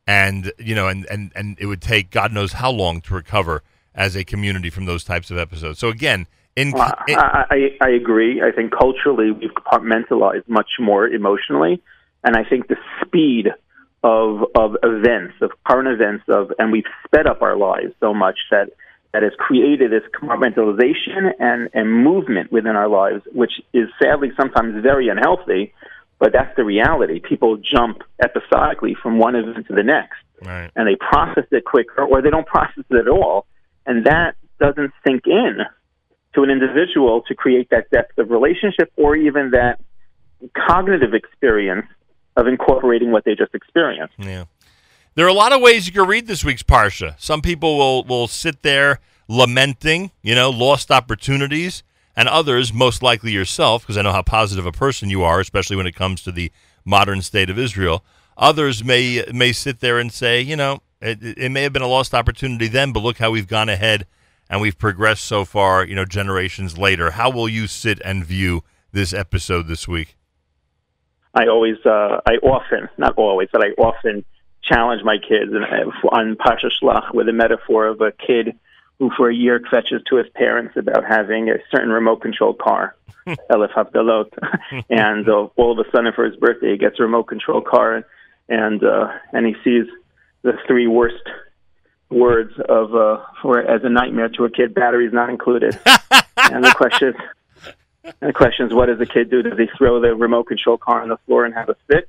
and 0.08 0.50
you 0.58 0.74
know, 0.74 0.88
and 0.88 1.06
and 1.06 1.30
and 1.36 1.56
it 1.60 1.66
would 1.66 1.82
take 1.82 2.10
God 2.10 2.32
knows 2.32 2.54
how 2.54 2.70
long 2.70 3.00
to 3.02 3.14
recover 3.14 3.62
as 3.94 4.16
a 4.16 4.24
community 4.24 4.70
from 4.70 4.86
those 4.86 5.04
types 5.04 5.30
of 5.30 5.38
episodes. 5.38 5.78
So 5.78 5.88
again. 5.88 6.26
In, 6.56 6.72
well, 6.72 6.92
I, 7.06 7.44
I, 7.50 7.86
I 7.86 7.90
agree. 7.90 8.42
I 8.42 8.50
think 8.50 8.72
culturally 8.76 9.30
we've 9.30 9.52
compartmentalized 9.52 10.48
much 10.48 10.70
more 10.80 11.06
emotionally, 11.06 11.80
and 12.24 12.34
I 12.34 12.42
think 12.42 12.66
the 12.66 12.74
speed 13.00 13.46
of 14.02 14.44
of 14.56 14.76
events, 14.82 15.34
of 15.40 15.52
current 15.64 15.86
events, 15.86 16.24
of 16.26 16.50
and 16.58 16.72
we've 16.72 16.90
sped 17.06 17.28
up 17.28 17.42
our 17.42 17.56
lives 17.56 17.92
so 18.00 18.12
much 18.12 18.38
that 18.50 18.70
that 19.12 19.22
has 19.22 19.32
created 19.38 19.92
this 19.92 20.02
compartmentalization 20.20 21.32
and, 21.38 21.70
and 21.72 22.04
movement 22.04 22.50
within 22.50 22.74
our 22.74 22.88
lives, 22.88 23.22
which 23.32 23.52
is 23.72 23.88
sadly 24.02 24.32
sometimes 24.36 24.82
very 24.82 25.08
unhealthy, 25.08 25.72
but 26.18 26.32
that's 26.32 26.54
the 26.56 26.64
reality. 26.64 27.20
People 27.20 27.56
jump 27.56 28.02
episodically 28.22 28.96
from 29.00 29.18
one 29.18 29.36
event 29.36 29.66
to 29.68 29.74
the 29.74 29.82
next, 29.82 30.18
right. 30.42 30.70
and 30.74 30.86
they 30.86 30.96
process 30.96 31.44
it 31.50 31.64
quicker, 31.64 32.02
or 32.02 32.22
they 32.22 32.30
don't 32.30 32.46
process 32.46 32.84
it 32.90 32.96
at 32.96 33.08
all, 33.08 33.46
and 33.86 34.06
that 34.06 34.34
doesn't 34.58 34.92
sink 35.06 35.22
in 35.26 35.58
to 36.34 36.42
an 36.42 36.50
individual 36.50 37.22
to 37.22 37.34
create 37.34 37.70
that 37.70 37.90
depth 37.90 38.18
of 38.18 38.30
relationship 38.30 38.92
or 38.96 39.16
even 39.16 39.52
that 39.52 39.80
cognitive 40.54 41.14
experience 41.14 41.86
of 42.36 42.46
incorporating 42.46 43.10
what 43.10 43.24
they 43.24 43.34
just 43.34 43.54
experienced. 43.54 44.14
Yeah. 44.18 44.44
There 45.14 45.26
are 45.26 45.30
a 45.30 45.34
lot 45.34 45.52
of 45.52 45.60
ways 45.60 45.86
you 45.86 45.92
can 45.92 46.06
read 46.06 46.28
this 46.28 46.44
week's 46.44 46.62
Parsha. 46.62 47.14
Some 47.18 47.42
people 47.42 47.76
will, 47.76 48.04
will 48.04 48.28
sit 48.28 48.62
there 48.62 49.00
lamenting, 49.26 50.12
you 50.22 50.34
know, 50.34 50.50
lost 50.50 50.90
opportunities, 50.90 51.82
and 52.18 52.28
others, 52.28 52.72
most 52.72 53.00
likely 53.00 53.30
yourself, 53.30 53.82
because 53.82 53.96
I 53.96 54.02
know 54.02 54.10
how 54.10 54.22
positive 54.22 54.66
a 54.66 54.72
person 54.72 55.08
you 55.08 55.22
are, 55.22 55.38
especially 55.38 55.76
when 55.76 55.86
it 55.86 55.94
comes 55.94 56.20
to 56.22 56.32
the 56.32 56.50
modern 56.84 57.22
state 57.22 57.48
of 57.48 57.60
Israel. 57.60 58.04
Others 58.36 58.82
may 58.82 59.24
may 59.32 59.52
sit 59.52 59.78
there 59.78 60.00
and 60.00 60.12
say, 60.12 60.40
you 60.40 60.56
know, 60.56 60.80
it, 61.00 61.22
it 61.22 61.52
may 61.52 61.62
have 61.62 61.72
been 61.72 61.80
a 61.80 61.86
lost 61.86 62.14
opportunity 62.14 62.66
then, 62.66 62.92
but 62.92 63.04
look 63.04 63.18
how 63.18 63.30
we've 63.30 63.46
gone 63.46 63.68
ahead 63.68 64.04
and 64.50 64.60
we've 64.60 64.76
progressed 64.76 65.26
so 65.26 65.44
far, 65.44 65.84
you 65.84 65.94
know, 65.94 66.04
generations 66.04 66.76
later. 66.76 67.12
How 67.12 67.30
will 67.30 67.48
you 67.48 67.68
sit 67.68 68.00
and 68.04 68.24
view 68.24 68.64
this 68.90 69.12
episode 69.12 69.68
this 69.68 69.86
week? 69.86 70.16
I 71.34 71.46
always, 71.46 71.76
uh, 71.86 72.20
I 72.26 72.38
often, 72.42 72.88
not 72.98 73.14
always, 73.16 73.48
but 73.52 73.64
I 73.64 73.80
often 73.80 74.24
challenge 74.62 75.04
my 75.04 75.18
kids 75.18 75.52
on 76.10 76.34
Parsha 76.34 76.70
Shlach 76.82 77.14
with 77.14 77.28
a 77.28 77.32
metaphor 77.32 77.86
of 77.86 78.00
a 78.00 78.10
kid 78.10 78.58
who 78.98 79.10
for 79.16 79.30
a 79.30 79.34
year 79.34 79.60
fetches 79.70 80.02
to 80.08 80.16
his 80.16 80.28
parents 80.34 80.76
about 80.76 81.04
having 81.04 81.50
a 81.50 81.58
certain 81.70 81.90
remote 81.90 82.20
control 82.20 82.52
car, 82.52 82.96
Elif 83.26 83.72
Havdalot, 83.72 84.32
and 84.90 85.28
uh, 85.28 85.48
all 85.56 85.78
of 85.78 85.86
a 85.86 85.90
sudden 85.90 86.12
for 86.12 86.24
his 86.24 86.36
birthday 86.36 86.72
he 86.72 86.78
gets 86.78 86.98
a 86.98 87.02
remote 87.02 87.24
control 87.24 87.60
car, 87.60 88.04
and 88.48 88.82
uh, 88.82 89.12
and 89.32 89.46
he 89.46 89.54
sees 89.62 89.86
the 90.42 90.52
three 90.66 90.86
worst 90.86 91.22
words 92.10 92.52
of 92.68 92.94
uh, 92.94 93.22
for 93.42 93.60
as 93.60 93.84
a 93.84 93.88
nightmare 93.88 94.28
to 94.30 94.44
a 94.44 94.50
kid: 94.50 94.74
batteries 94.74 95.12
not 95.12 95.30
included. 95.30 95.78
and 96.36 96.64
the 96.64 96.74
question 96.76 97.08
is, 97.08 98.12
and 98.20 98.30
the 98.30 98.32
question 98.32 98.66
is, 98.66 98.74
what 98.74 98.86
does 98.86 98.98
the 98.98 99.06
kid 99.06 99.30
do? 99.30 99.42
Does 99.42 99.58
he 99.58 99.66
throw 99.76 100.00
the 100.00 100.14
remote 100.14 100.44
control 100.44 100.76
car 100.76 101.02
on 101.02 101.08
the 101.08 101.18
floor 101.18 101.44
and 101.44 101.54
have 101.54 101.68
a 101.68 101.76
fit, 101.86 102.08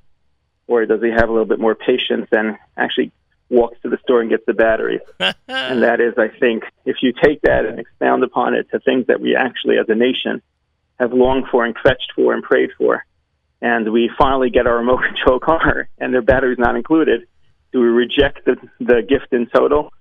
or 0.67 0.86
does 0.86 1.01
he 1.01 1.10
have 1.10 1.29
a 1.29 1.31
little 1.31 1.46
bit 1.46 1.60
more 1.60 1.75
patience 1.75 2.27
and 2.31 2.58
actually 2.77 3.12
walks 3.49 3.77
to 3.81 3.89
the 3.89 3.97
store 4.03 4.21
and 4.21 4.29
gets 4.29 4.45
the 4.45 4.53
batteries? 4.53 5.01
and 5.19 5.83
that 5.83 5.99
is, 5.99 6.13
I 6.17 6.27
think, 6.39 6.63
if 6.85 6.97
you 7.01 7.13
take 7.13 7.41
that 7.41 7.65
and 7.65 7.79
expound 7.79 8.23
upon 8.23 8.53
it 8.53 8.69
to 8.71 8.79
things 8.79 9.07
that 9.07 9.21
we 9.21 9.35
actually, 9.35 9.77
as 9.77 9.85
a 9.89 9.95
nation, 9.95 10.41
have 10.99 11.13
longed 11.13 11.45
for 11.51 11.65
and 11.65 11.75
fetched 11.81 12.11
for 12.15 12.33
and 12.33 12.43
prayed 12.43 12.71
for, 12.77 13.05
and 13.61 13.91
we 13.91 14.09
finally 14.17 14.49
get 14.49 14.67
our 14.67 14.77
remote 14.77 15.03
control 15.07 15.39
car 15.39 15.89
and 15.97 16.13
their 16.13 16.21
batteries 16.21 16.59
not 16.59 16.75
included 16.75 17.27
do 17.71 17.79
we 17.79 17.87
reject 17.87 18.45
the, 18.45 18.55
the 18.79 19.01
gift 19.07 19.27
in 19.31 19.47
total 19.47 19.91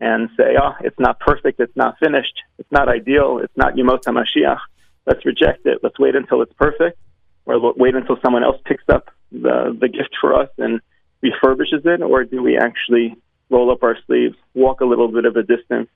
and 0.00 0.28
say, 0.36 0.56
oh, 0.60 0.74
it's 0.80 0.98
not 0.98 1.18
perfect, 1.18 1.58
it's 1.58 1.76
not 1.76 1.98
finished, 1.98 2.42
it's 2.58 2.70
not 2.70 2.88
ideal, 2.88 3.40
it's 3.42 3.56
not 3.56 3.74
Yemot 3.74 4.04
HaMashiach. 4.04 4.60
Let's 5.06 5.24
reject 5.24 5.66
it. 5.66 5.78
Let's 5.82 5.98
wait 5.98 6.14
until 6.14 6.42
it's 6.42 6.52
perfect, 6.52 6.98
or 7.46 7.72
wait 7.74 7.94
until 7.96 8.18
someone 8.22 8.44
else 8.44 8.60
picks 8.64 8.84
up 8.88 9.10
the, 9.32 9.76
the 9.78 9.88
gift 9.88 10.16
for 10.20 10.34
us 10.34 10.50
and 10.58 10.80
refurbishes 11.22 11.84
it, 11.84 12.02
or 12.02 12.24
do 12.24 12.42
we 12.42 12.56
actually 12.56 13.16
roll 13.50 13.70
up 13.70 13.82
our 13.82 13.96
sleeves, 14.06 14.36
walk 14.54 14.80
a 14.80 14.84
little 14.84 15.08
bit 15.08 15.24
of 15.24 15.36
a 15.36 15.42
distance, 15.42 15.88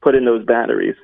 put 0.00 0.14
in 0.14 0.24
those 0.24 0.44
batteries, 0.44 0.96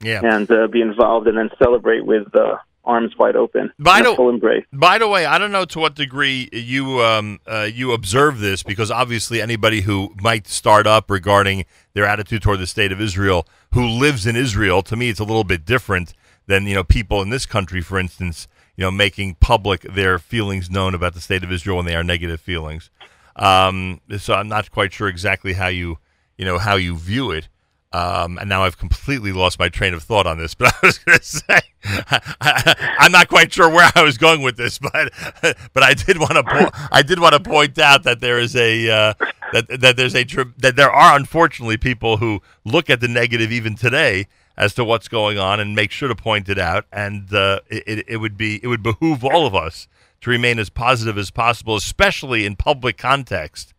yeah. 0.00 0.20
and 0.22 0.50
uh, 0.50 0.66
be 0.66 0.80
involved, 0.80 1.26
and 1.28 1.38
then 1.38 1.50
celebrate 1.58 2.04
with 2.04 2.34
uh, 2.34 2.56
arms 2.84 3.16
wide 3.18 3.36
open, 3.36 3.72
by 3.78 4.02
the, 4.02 4.14
full 4.14 4.28
embrace. 4.28 4.64
By 4.72 4.98
the 4.98 5.08
way, 5.08 5.26
I 5.26 5.38
don't 5.38 5.52
know 5.52 5.64
to 5.66 5.78
what 5.78 5.94
degree 5.94 6.48
you 6.52 7.00
um, 7.02 7.40
uh, 7.46 7.68
you 7.72 7.92
observe 7.92 8.40
this 8.40 8.62
because 8.62 8.90
obviously 8.90 9.40
anybody 9.40 9.82
who 9.82 10.14
might 10.20 10.46
start 10.46 10.86
up 10.86 11.10
regarding 11.10 11.64
their 11.94 12.04
attitude 12.04 12.42
toward 12.42 12.60
the 12.60 12.66
state 12.66 12.92
of 12.92 13.00
Israel, 13.00 13.46
who 13.72 13.86
lives 13.86 14.26
in 14.26 14.36
Israel, 14.36 14.82
to 14.82 14.96
me 14.96 15.08
it's 15.08 15.20
a 15.20 15.24
little 15.24 15.44
bit 15.44 15.64
different 15.64 16.14
than 16.46 16.66
you 16.66 16.74
know 16.74 16.84
people 16.84 17.22
in 17.22 17.30
this 17.30 17.46
country, 17.46 17.80
for 17.80 17.98
instance, 17.98 18.48
you 18.76 18.82
know 18.82 18.90
making 18.90 19.36
public 19.36 19.82
their 19.82 20.18
feelings 20.18 20.70
known 20.70 20.94
about 20.94 21.14
the 21.14 21.20
state 21.20 21.42
of 21.44 21.52
Israel 21.52 21.76
when 21.76 21.86
they 21.86 21.96
are 21.96 22.04
negative 22.04 22.40
feelings. 22.40 22.90
Um, 23.36 24.00
so 24.18 24.34
I'm 24.34 24.48
not 24.48 24.70
quite 24.70 24.92
sure 24.92 25.08
exactly 25.08 25.54
how 25.54 25.68
you 25.68 25.98
you 26.38 26.44
know 26.44 26.58
how 26.58 26.76
you 26.76 26.96
view 26.96 27.30
it. 27.30 27.48
Um, 27.92 28.38
and 28.38 28.48
now 28.48 28.64
I've 28.64 28.76
completely 28.76 29.30
lost 29.30 29.60
my 29.60 29.68
train 29.68 29.94
of 29.94 30.02
thought 30.02 30.26
on 30.26 30.36
this, 30.36 30.52
but 30.54 30.74
I 30.82 30.86
was 30.86 30.98
going 30.98 31.18
to 31.18 31.24
say 31.24 31.60
I, 31.84 32.96
am 32.98 33.12
not 33.12 33.28
quite 33.28 33.52
sure 33.52 33.68
where 33.70 33.88
I 33.94 34.02
was 34.02 34.18
going 34.18 34.42
with 34.42 34.56
this, 34.56 34.78
but 34.78 35.12
but 35.72 35.82
I 35.82 35.94
did 35.94 36.18
want 36.18 36.32
to 36.32 36.42
po- 36.42 36.86
I 36.90 37.02
did 37.02 37.20
want 37.20 37.34
to 37.34 37.40
point 37.40 37.78
out 37.78 38.02
that 38.02 38.20
there 38.20 38.38
is 38.38 38.56
a 38.56 38.90
uh, 38.90 39.14
that 39.52 39.80
that 39.80 39.96
there's 39.96 40.16
a 40.16 40.24
that 40.58 40.74
there 40.74 40.90
are 40.90 41.16
unfortunately 41.16 41.76
people 41.76 42.16
who 42.16 42.42
look 42.64 42.90
at 42.90 43.00
the 43.00 43.08
negative 43.08 43.52
even 43.52 43.76
today 43.76 44.26
as 44.56 44.74
to 44.74 44.84
what's 44.84 45.08
going 45.08 45.38
on 45.38 45.60
and 45.60 45.74
make 45.74 45.90
sure 45.90 46.08
to 46.08 46.16
point 46.16 46.48
it 46.48 46.58
out, 46.58 46.86
and 46.92 47.32
uh, 47.32 47.60
it, 47.68 48.04
it 48.08 48.16
would 48.16 48.36
be 48.36 48.58
it 48.62 48.66
would 48.66 48.82
behoove 48.82 49.24
all 49.24 49.46
of 49.46 49.54
us 49.54 49.86
to 50.24 50.30
remain 50.30 50.58
as 50.58 50.70
positive 50.70 51.18
as 51.18 51.30
possible, 51.30 51.76
especially 51.76 52.46
in 52.46 52.56
public 52.56 52.96
context, 52.96 53.74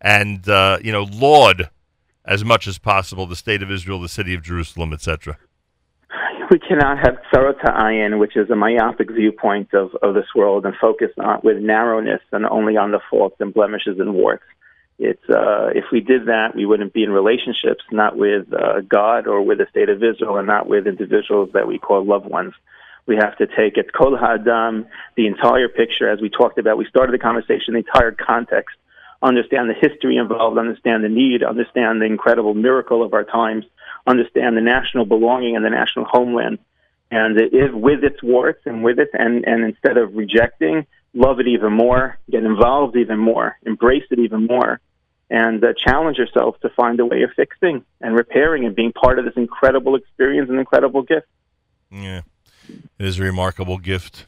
and 0.00 0.48
uh, 0.48 0.78
you 0.82 0.90
know 0.90 1.04
laud 1.04 1.68
as 2.24 2.42
much 2.44 2.66
as 2.66 2.78
possible 2.78 3.26
the 3.26 3.36
state 3.36 3.62
of 3.62 3.70
Israel, 3.70 4.00
the 4.00 4.08
city 4.08 4.34
of 4.34 4.42
Jerusalem, 4.42 4.92
etc. 4.94 5.36
We 6.50 6.58
cannot 6.58 6.98
have 6.98 7.18
tzarot 7.32 7.60
ayin, 7.62 8.18
which 8.18 8.36
is 8.36 8.50
a 8.50 8.56
myopic 8.56 9.10
viewpoint 9.10 9.74
of, 9.74 9.94
of 10.02 10.14
this 10.14 10.26
world, 10.34 10.64
and 10.64 10.74
focus 10.80 11.10
on 11.18 11.40
with 11.44 11.58
narrowness 11.58 12.22
and 12.32 12.46
only 12.46 12.76
on 12.76 12.92
the 12.92 13.00
faults 13.10 13.36
and 13.38 13.52
blemishes 13.52 14.00
and 14.00 14.14
warts. 14.14 14.42
It's 14.98 15.28
uh, 15.28 15.68
if 15.74 15.84
we 15.92 16.00
did 16.00 16.26
that, 16.26 16.56
we 16.56 16.64
wouldn't 16.64 16.94
be 16.94 17.04
in 17.04 17.10
relationships, 17.10 17.84
not 17.92 18.16
with 18.16 18.52
uh, 18.52 18.80
God 18.80 19.26
or 19.26 19.42
with 19.42 19.58
the 19.58 19.66
state 19.70 19.90
of 19.90 20.02
Israel, 20.02 20.38
and 20.38 20.46
not 20.46 20.66
with 20.66 20.86
individuals 20.86 21.50
that 21.52 21.68
we 21.68 21.78
call 21.78 22.04
loved 22.04 22.26
ones. 22.26 22.54
We 23.06 23.16
have 23.16 23.36
to 23.38 23.46
take 23.46 23.76
it 23.76 23.92
kol 23.92 24.16
ha'adam, 24.16 24.86
the 25.16 25.26
entire 25.26 25.68
picture, 25.68 26.08
as 26.08 26.20
we 26.20 26.30
talked 26.30 26.58
about. 26.58 26.78
We 26.78 26.86
started 26.86 27.12
the 27.12 27.18
conversation, 27.18 27.74
the 27.74 27.78
entire 27.78 28.12
context 28.12 28.76
understand 29.22 29.68
the 29.68 29.74
history 29.74 30.16
involved, 30.16 30.58
understand 30.58 31.04
the 31.04 31.08
need, 31.08 31.42
understand 31.42 32.00
the 32.00 32.06
incredible 32.06 32.54
miracle 32.54 33.02
of 33.02 33.12
our 33.14 33.24
times, 33.24 33.64
understand 34.06 34.56
the 34.56 34.62
national 34.62 35.04
belonging 35.04 35.56
and 35.56 35.64
the 35.64 35.70
national 35.70 36.06
homeland. 36.06 36.58
And 37.10 37.38
if 37.38 37.72
with 37.72 38.04
its 38.04 38.22
warts 38.22 38.62
and 38.66 38.84
with 38.84 38.98
it, 38.98 39.08
and, 39.12 39.44
and 39.44 39.64
instead 39.64 39.96
of 39.96 40.14
rejecting, 40.14 40.86
love 41.12 41.40
it 41.40 41.48
even 41.48 41.72
more, 41.72 42.18
get 42.30 42.44
involved 42.44 42.96
even 42.96 43.18
more, 43.18 43.58
embrace 43.66 44.04
it 44.10 44.20
even 44.20 44.46
more, 44.46 44.80
and 45.28 45.62
uh, 45.64 45.72
challenge 45.76 46.18
yourself 46.18 46.58
to 46.60 46.70
find 46.70 47.00
a 47.00 47.06
way 47.06 47.22
of 47.22 47.30
fixing 47.34 47.84
and 48.00 48.14
repairing 48.14 48.64
and 48.64 48.76
being 48.76 48.92
part 48.92 49.18
of 49.18 49.24
this 49.24 49.34
incredible 49.36 49.96
experience 49.96 50.48
and 50.48 50.58
incredible 50.58 51.02
gift. 51.02 51.26
Yeah, 51.90 52.22
it 52.98 53.06
is 53.06 53.18
a 53.18 53.22
remarkable 53.22 53.78
gift. 53.78 54.26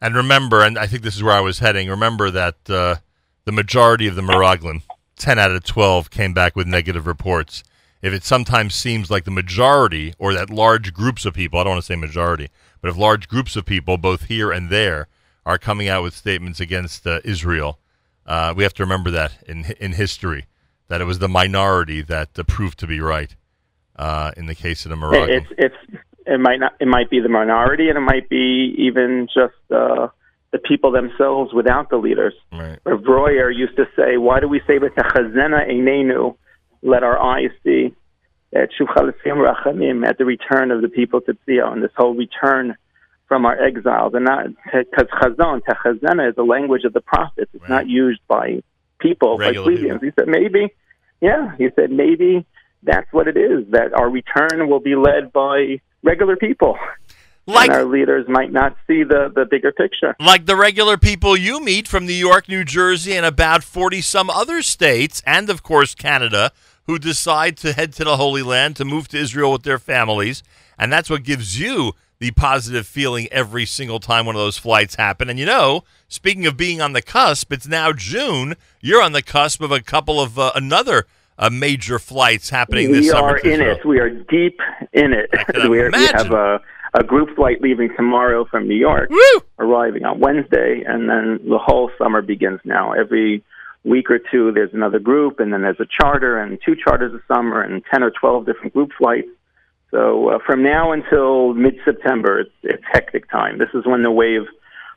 And 0.00 0.14
remember, 0.14 0.62
and 0.62 0.78
I 0.78 0.86
think 0.86 1.02
this 1.02 1.16
is 1.16 1.22
where 1.22 1.34
I 1.34 1.40
was 1.40 1.60
heading. 1.60 1.88
Remember 1.88 2.30
that 2.30 2.56
uh, 2.68 2.96
the 3.44 3.52
majority 3.52 4.06
of 4.06 4.14
the 4.14 4.22
Miraglim, 4.22 4.82
10 5.16 5.38
out 5.38 5.50
of 5.50 5.64
12, 5.64 6.10
came 6.10 6.34
back 6.34 6.54
with 6.54 6.66
negative 6.66 7.06
reports. 7.06 7.64
If 8.02 8.12
it 8.12 8.24
sometimes 8.24 8.74
seems 8.74 9.10
like 9.10 9.24
the 9.24 9.30
majority 9.30 10.14
or 10.18 10.34
that 10.34 10.50
large 10.50 10.92
groups 10.92 11.24
of 11.24 11.34
people, 11.34 11.58
I 11.58 11.64
don't 11.64 11.72
want 11.72 11.82
to 11.82 11.86
say 11.86 11.96
majority, 11.96 12.50
but 12.80 12.90
if 12.90 12.96
large 12.96 13.28
groups 13.28 13.56
of 13.56 13.64
people, 13.64 13.96
both 13.96 14.24
here 14.24 14.52
and 14.52 14.68
there, 14.68 15.08
are 15.46 15.58
coming 15.58 15.88
out 15.88 16.02
with 16.02 16.14
statements 16.14 16.60
against 16.60 17.06
uh, 17.06 17.20
Israel, 17.24 17.78
uh, 18.26 18.52
we 18.56 18.64
have 18.64 18.74
to 18.74 18.82
remember 18.82 19.10
that 19.12 19.42
in 19.46 19.64
in 19.78 19.92
history, 19.92 20.46
that 20.88 21.00
it 21.00 21.04
was 21.04 21.20
the 21.20 21.28
minority 21.28 22.02
that 22.02 22.36
uh, 22.38 22.42
proved 22.42 22.78
to 22.80 22.86
be 22.86 23.00
right. 23.00 23.34
Uh, 23.94 24.30
in 24.36 24.44
the 24.44 24.54
case 24.54 24.84
of 24.84 24.90
the 24.90 24.96
Miraglim, 24.96 25.46
it's, 25.56 25.74
it's 25.88 26.02
it 26.26 26.40
might 26.40 26.60
not 26.60 26.74
it 26.80 26.88
might 26.88 27.10
be 27.10 27.20
the 27.20 27.28
minority, 27.28 27.88
and 27.88 27.96
it 27.96 28.02
might 28.02 28.28
be 28.28 28.74
even 28.78 29.28
just 29.32 29.54
uh, 29.70 30.08
the 30.52 30.58
people 30.58 30.90
themselves 30.90 31.52
without 31.52 31.90
the 31.90 31.96
leaders. 31.96 32.34
Right. 32.52 32.78
Breuer 32.84 33.50
used 33.50 33.76
to 33.76 33.86
say, 33.96 34.16
why 34.16 34.40
do 34.40 34.48
we 34.48 34.60
say, 34.66 34.78
B'tachazena 34.78 35.68
einenu, 35.68 36.36
let 36.82 37.02
our 37.02 37.18
eyes 37.20 37.50
see, 37.64 37.94
at 38.54 38.70
rachamim, 38.78 40.06
at 40.06 40.18
the 40.18 40.24
return 40.24 40.70
of 40.70 40.82
the 40.82 40.88
people 40.88 41.20
to 41.22 41.36
Zion, 41.46 41.80
this 41.80 41.90
whole 41.96 42.14
return 42.14 42.76
from 43.28 43.44
our 43.44 43.60
exiles. 43.60 44.14
And 44.14 44.24
not, 44.24 44.46
because 44.64 45.06
chazon, 45.20 45.62
techazena 45.68 46.28
is 46.30 46.36
the 46.36 46.44
language 46.44 46.84
of 46.84 46.92
the 46.92 47.00
prophets. 47.00 47.50
It's 47.52 47.62
right. 47.62 47.70
not 47.70 47.88
used 47.88 48.20
by 48.28 48.62
people, 49.00 49.36
Regular 49.36 49.66
by 49.66 49.76
plebeians. 49.76 50.00
He 50.02 50.10
said, 50.18 50.28
maybe, 50.28 50.72
yeah, 51.20 51.56
he 51.58 51.68
said, 51.74 51.90
maybe 51.90 52.46
that's 52.82 53.12
what 53.12 53.26
it 53.26 53.36
is, 53.36 53.66
that 53.70 53.92
our 53.94 54.08
return 54.08 54.68
will 54.68 54.80
be 54.80 54.94
led 54.94 55.32
by 55.32 55.80
regular 56.06 56.36
people 56.36 56.78
like 57.46 57.68
and 57.68 57.76
our 57.76 57.84
leaders 57.84 58.26
might 58.28 58.52
not 58.52 58.76
see 58.86 59.04
the, 59.04 59.30
the 59.34 59.44
bigger 59.44 59.72
picture. 59.72 60.16
Like 60.18 60.46
the 60.46 60.56
regular 60.56 60.96
people 60.96 61.36
you 61.36 61.60
meet 61.60 61.86
from 61.86 62.06
New 62.06 62.12
York, 62.12 62.48
New 62.48 62.64
Jersey, 62.64 63.16
and 63.16 63.24
about 63.24 63.62
40 63.62 64.00
some 64.00 64.28
other 64.30 64.62
states, 64.62 65.22
and 65.26 65.48
of 65.48 65.62
course 65.62 65.94
Canada, 65.94 66.50
who 66.84 66.98
decide 66.98 67.56
to 67.58 67.72
head 67.72 67.92
to 67.94 68.04
the 68.04 68.16
Holy 68.16 68.42
Land, 68.42 68.76
to 68.76 68.84
move 68.84 69.08
to 69.08 69.18
Israel 69.18 69.52
with 69.52 69.62
their 69.62 69.78
families. 69.78 70.42
And 70.78 70.92
that's 70.92 71.08
what 71.08 71.22
gives 71.22 71.58
you 71.58 71.92
the 72.18 72.30
positive 72.32 72.86
feeling 72.86 73.28
every 73.30 73.66
single 73.66 74.00
time 74.00 74.26
one 74.26 74.34
of 74.34 74.40
those 74.40 74.58
flights 74.58 74.96
happen. 74.96 75.28
And 75.28 75.38
you 75.38 75.46
know, 75.46 75.84
speaking 76.08 76.46
of 76.46 76.56
being 76.56 76.80
on 76.80 76.94
the 76.94 77.02
cusp, 77.02 77.52
it's 77.52 77.68
now 77.68 77.92
June. 77.92 78.54
You're 78.80 79.02
on 79.02 79.12
the 79.12 79.22
cusp 79.22 79.60
of 79.60 79.70
a 79.70 79.82
couple 79.82 80.20
of 80.20 80.38
uh, 80.38 80.52
another 80.54 81.06
uh, 81.38 81.50
major 81.50 81.98
flights 81.98 82.50
happening 82.50 82.92
this 82.92 83.02
we 83.02 83.08
summer. 83.08 83.40
We 83.42 83.50
are 83.50 83.54
in 83.54 83.60
it. 83.60 83.84
We 83.84 83.98
are 84.00 84.10
deep 84.10 84.60
in 84.92 85.12
it. 85.12 85.30
we, 85.68 85.80
are, 85.80 85.90
we 85.90 86.06
have 86.06 86.32
a 86.32 86.60
a 86.94 87.04
group 87.04 87.34
flight 87.36 87.60
leaving 87.60 87.90
tomorrow 87.94 88.46
from 88.46 88.66
New 88.66 88.76
York, 88.76 89.10
Woo! 89.10 89.42
arriving 89.58 90.04
on 90.04 90.18
Wednesday, 90.18 90.82
and 90.86 91.08
then 91.08 91.40
the 91.48 91.58
whole 91.58 91.90
summer 91.98 92.22
begins 92.22 92.60
now. 92.64 92.92
Every 92.92 93.44
week 93.84 94.10
or 94.10 94.18
two, 94.18 94.50
there's 94.52 94.72
another 94.72 94.98
group, 94.98 95.38
and 95.38 95.52
then 95.52 95.62
there's 95.62 95.80
a 95.80 95.86
charter 95.86 96.38
and 96.38 96.58
two 96.64 96.74
charters 96.74 97.12
a 97.12 97.20
summer, 97.32 97.60
and 97.60 97.82
10 97.92 98.02
or 98.02 98.10
12 98.10 98.46
different 98.46 98.72
group 98.72 98.90
flights. 98.96 99.28
So 99.90 100.30
uh, 100.30 100.38
from 100.44 100.62
now 100.62 100.92
until 100.92 101.54
mid-September, 101.54 102.40
it's, 102.40 102.50
it's 102.62 102.82
hectic 102.90 103.30
time. 103.30 103.58
This 103.58 103.68
is 103.74 103.86
when 103.86 104.02
the 104.02 104.10
wave 104.10 104.42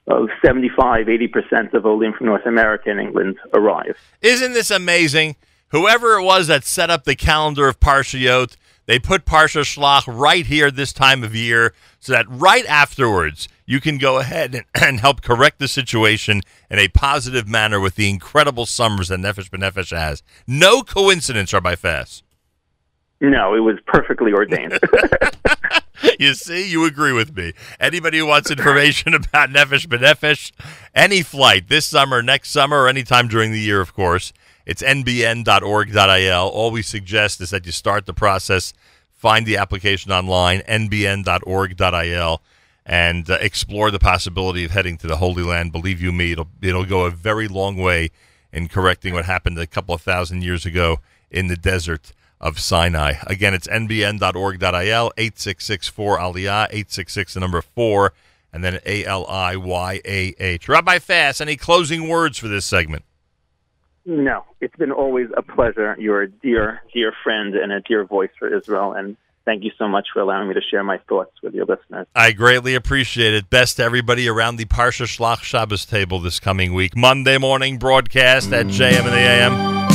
of 0.08 0.30
75, 0.44 1.06
80% 1.06 1.74
of 1.74 1.86
Olim 1.86 2.14
from 2.14 2.28
North 2.28 2.46
America 2.46 2.90
and 2.90 3.00
England 3.00 3.38
arrive. 3.54 3.98
Isn't 4.22 4.54
this 4.54 4.72
amazing? 4.72 5.36
Whoever 5.70 6.18
it 6.18 6.24
was 6.24 6.48
that 6.48 6.64
set 6.64 6.90
up 6.90 7.04
the 7.04 7.16
calendar 7.16 7.68
of 7.68 7.80
Parshiyot, 7.80 8.56
they 8.88 8.98
put 8.98 9.26
Parsha 9.26 9.62
Shlach 9.62 10.04
right 10.08 10.46
here 10.46 10.72
this 10.72 10.92
time 10.92 11.24
of 11.24 11.36
year 11.36 11.74
so 12.00 12.12
that 12.14 12.26
right 12.28 12.66
afterwards 12.66 13.48
you 13.68 13.80
can 13.80 14.00
go 14.00 14.18
ahead 14.18 14.56
and, 14.56 14.66
and 14.82 15.00
help 15.00 15.22
correct 15.22 15.60
the 15.60 15.68
situation 15.68 16.42
in 16.72 16.80
a 16.80 16.88
positive 16.88 17.48
manner 17.48 17.80
with 17.80 17.96
the 17.96 18.10
incredible 18.10 18.66
summers 18.66 19.10
that 19.10 19.20
Nefesh 19.20 19.50
B'Nefesh 19.50 19.96
has. 19.96 20.24
No 20.48 20.82
coincidence, 20.82 21.54
Rabbi 21.54 21.76
Fass. 21.76 22.24
No, 23.22 23.54
it 23.54 23.60
was 23.60 23.78
perfectly 23.86 24.34
ordained. 24.34 24.80
you 26.20 26.34
see, 26.34 26.70
you 26.70 26.86
agree 26.86 27.12
with 27.12 27.36
me. 27.36 27.54
Anybody 27.80 28.18
who 28.18 28.26
wants 28.26 28.50
information 28.50 29.14
about 29.14 29.50
Nefesh 29.50 29.88
B'Nefesh, 29.88 30.52
any 30.96 31.22
flight 31.22 31.68
this 31.68 31.86
summer, 31.86 32.22
next 32.22 32.50
summer, 32.50 32.84
or 32.84 32.88
anytime 32.88 33.28
during 33.28 33.52
the 33.52 33.60
year, 33.60 33.82
of 33.82 33.94
course, 33.94 34.34
it's 34.70 34.84
nbn.org.il. 34.84 36.48
All 36.48 36.70
we 36.70 36.84
suggest 36.84 37.42
is 37.42 37.50
that 37.50 37.66
you 37.66 37.72
start 37.72 38.06
the 38.06 38.14
process, 38.14 38.72
find 39.12 39.48
the 39.48 39.58
application 39.58 40.12
online, 40.12 40.60
nbn.org.il, 40.60 42.42
and 42.86 43.30
uh, 43.32 43.38
explore 43.42 43.90
the 43.90 43.98
possibility 43.98 44.64
of 44.64 44.70
heading 44.70 44.96
to 45.00 45.08
the 45.08 45.18
Holy 45.18 45.42
Land. 45.42 45.72
Believe 45.72 46.00
you 46.00 46.12
me, 46.12 46.34
it'll, 46.34 46.50
it'll 46.62 46.86
go 46.86 47.06
a 47.06 47.10
very 47.10 47.48
long 47.48 47.78
way 47.78 48.12
in 48.54 48.68
correcting 48.68 49.16
what 49.16 49.26
happened 49.26 49.58
a 49.58 49.66
couple 49.66 49.96
of 49.96 50.04
thousand 50.04 50.44
years 50.44 50.68
ago 50.68 51.00
in 51.32 51.48
the 51.48 51.58
desert 51.58 52.14
of 52.40 52.60
Sinai. 52.60 53.16
Again, 53.26 53.56
it's 53.56 53.68
nbn.org.il, 53.68 55.12
866-4-ALIYAH, 55.18 56.66
866 56.66 57.34
the 57.34 57.40
number 57.40 57.64
4, 57.64 58.14
and 58.54 58.64
then 58.64 58.80
A-L-I-Y-A-H. 58.86 60.70
Rabbi 60.70 61.00
Fass, 61.00 61.42
any 61.42 61.58
closing 61.58 62.08
words 62.08 62.38
for 62.38 62.48
this 62.48 62.68
segment? 62.68 63.04
No, 64.10 64.44
it's 64.60 64.76
been 64.76 64.92
always 64.92 65.28
a 65.38 65.44
pleasure. 65.44 65.96
You're 66.00 66.24
a 66.24 66.28
dear, 66.28 66.82
dear 66.92 67.14
friend 67.24 67.54
and 67.54 67.72
a 67.72 67.80
dear 67.80 68.04
voice 68.04 68.32
for 68.40 68.52
Israel, 68.52 68.94
and 68.94 69.16
thank 69.46 69.64
you 69.64 69.70
so 69.78 69.88
much 69.88 70.08
for 70.12 70.20
allowing 70.20 70.48
me 70.48 70.56
to 70.56 70.62
share 70.62 70.84
my 70.84 70.98
thoughts 71.08 71.34
with 71.44 71.54
your 71.54 71.68
listeners. 71.68 72.08
I 72.16 72.32
greatly 72.32 72.74
appreciate 72.74 73.36
it. 73.36 73.52
Best 73.52 73.78
to 73.78 73.84
everybody 73.84 74.28
around 74.28 74.56
the 74.56 74.66
Parsha 74.66 75.06
Shlach 75.06 75.44
Shabbos 75.44 75.86
table 75.86 76.20
this 76.20 76.40
coming 76.40 76.74
week. 76.74 76.98
Monday 76.98 77.38
morning 77.38 77.78
broadcast 77.78 78.52
at 78.52 78.66
JM 78.66 79.06
in 79.06 79.12
the 79.12 79.20
AM. 79.20 79.89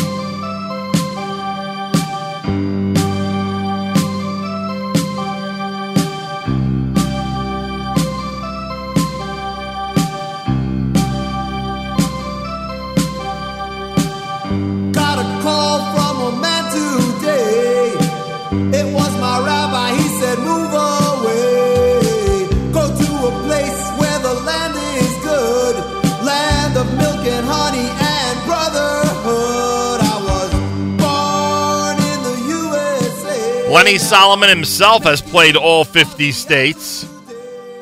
Lenny 33.74 33.98
Solomon 33.98 34.48
himself 34.48 35.02
has 35.02 35.20
played 35.20 35.56
all 35.56 35.82
50 35.82 36.30
states, 36.30 37.04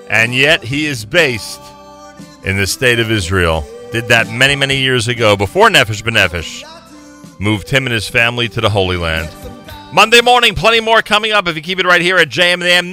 and 0.08 0.34
yet 0.34 0.64
he 0.64 0.86
is 0.86 1.04
based 1.04 1.60
in 2.44 2.56
the 2.56 2.66
state 2.66 2.98
of 2.98 3.10
Israel. 3.10 3.62
Did 3.92 4.08
that 4.08 4.26
many, 4.26 4.56
many 4.56 4.78
years 4.78 5.08
ago 5.08 5.36
before 5.36 5.68
Nefesh 5.68 6.02
B'Nefesh 6.02 6.64
moved 7.38 7.68
him 7.68 7.84
and 7.84 7.92
his 7.92 8.08
family 8.08 8.48
to 8.48 8.62
the 8.62 8.70
Holy 8.70 8.96
Land. 8.96 9.28
Monday 9.92 10.22
morning, 10.22 10.54
plenty 10.54 10.80
more 10.80 11.02
coming 11.02 11.32
up 11.32 11.46
if 11.46 11.56
you 11.56 11.60
keep 11.60 11.78
it 11.78 11.84
right 11.84 12.00
here 12.00 12.16
at 12.16 12.30
JM. 12.30 12.88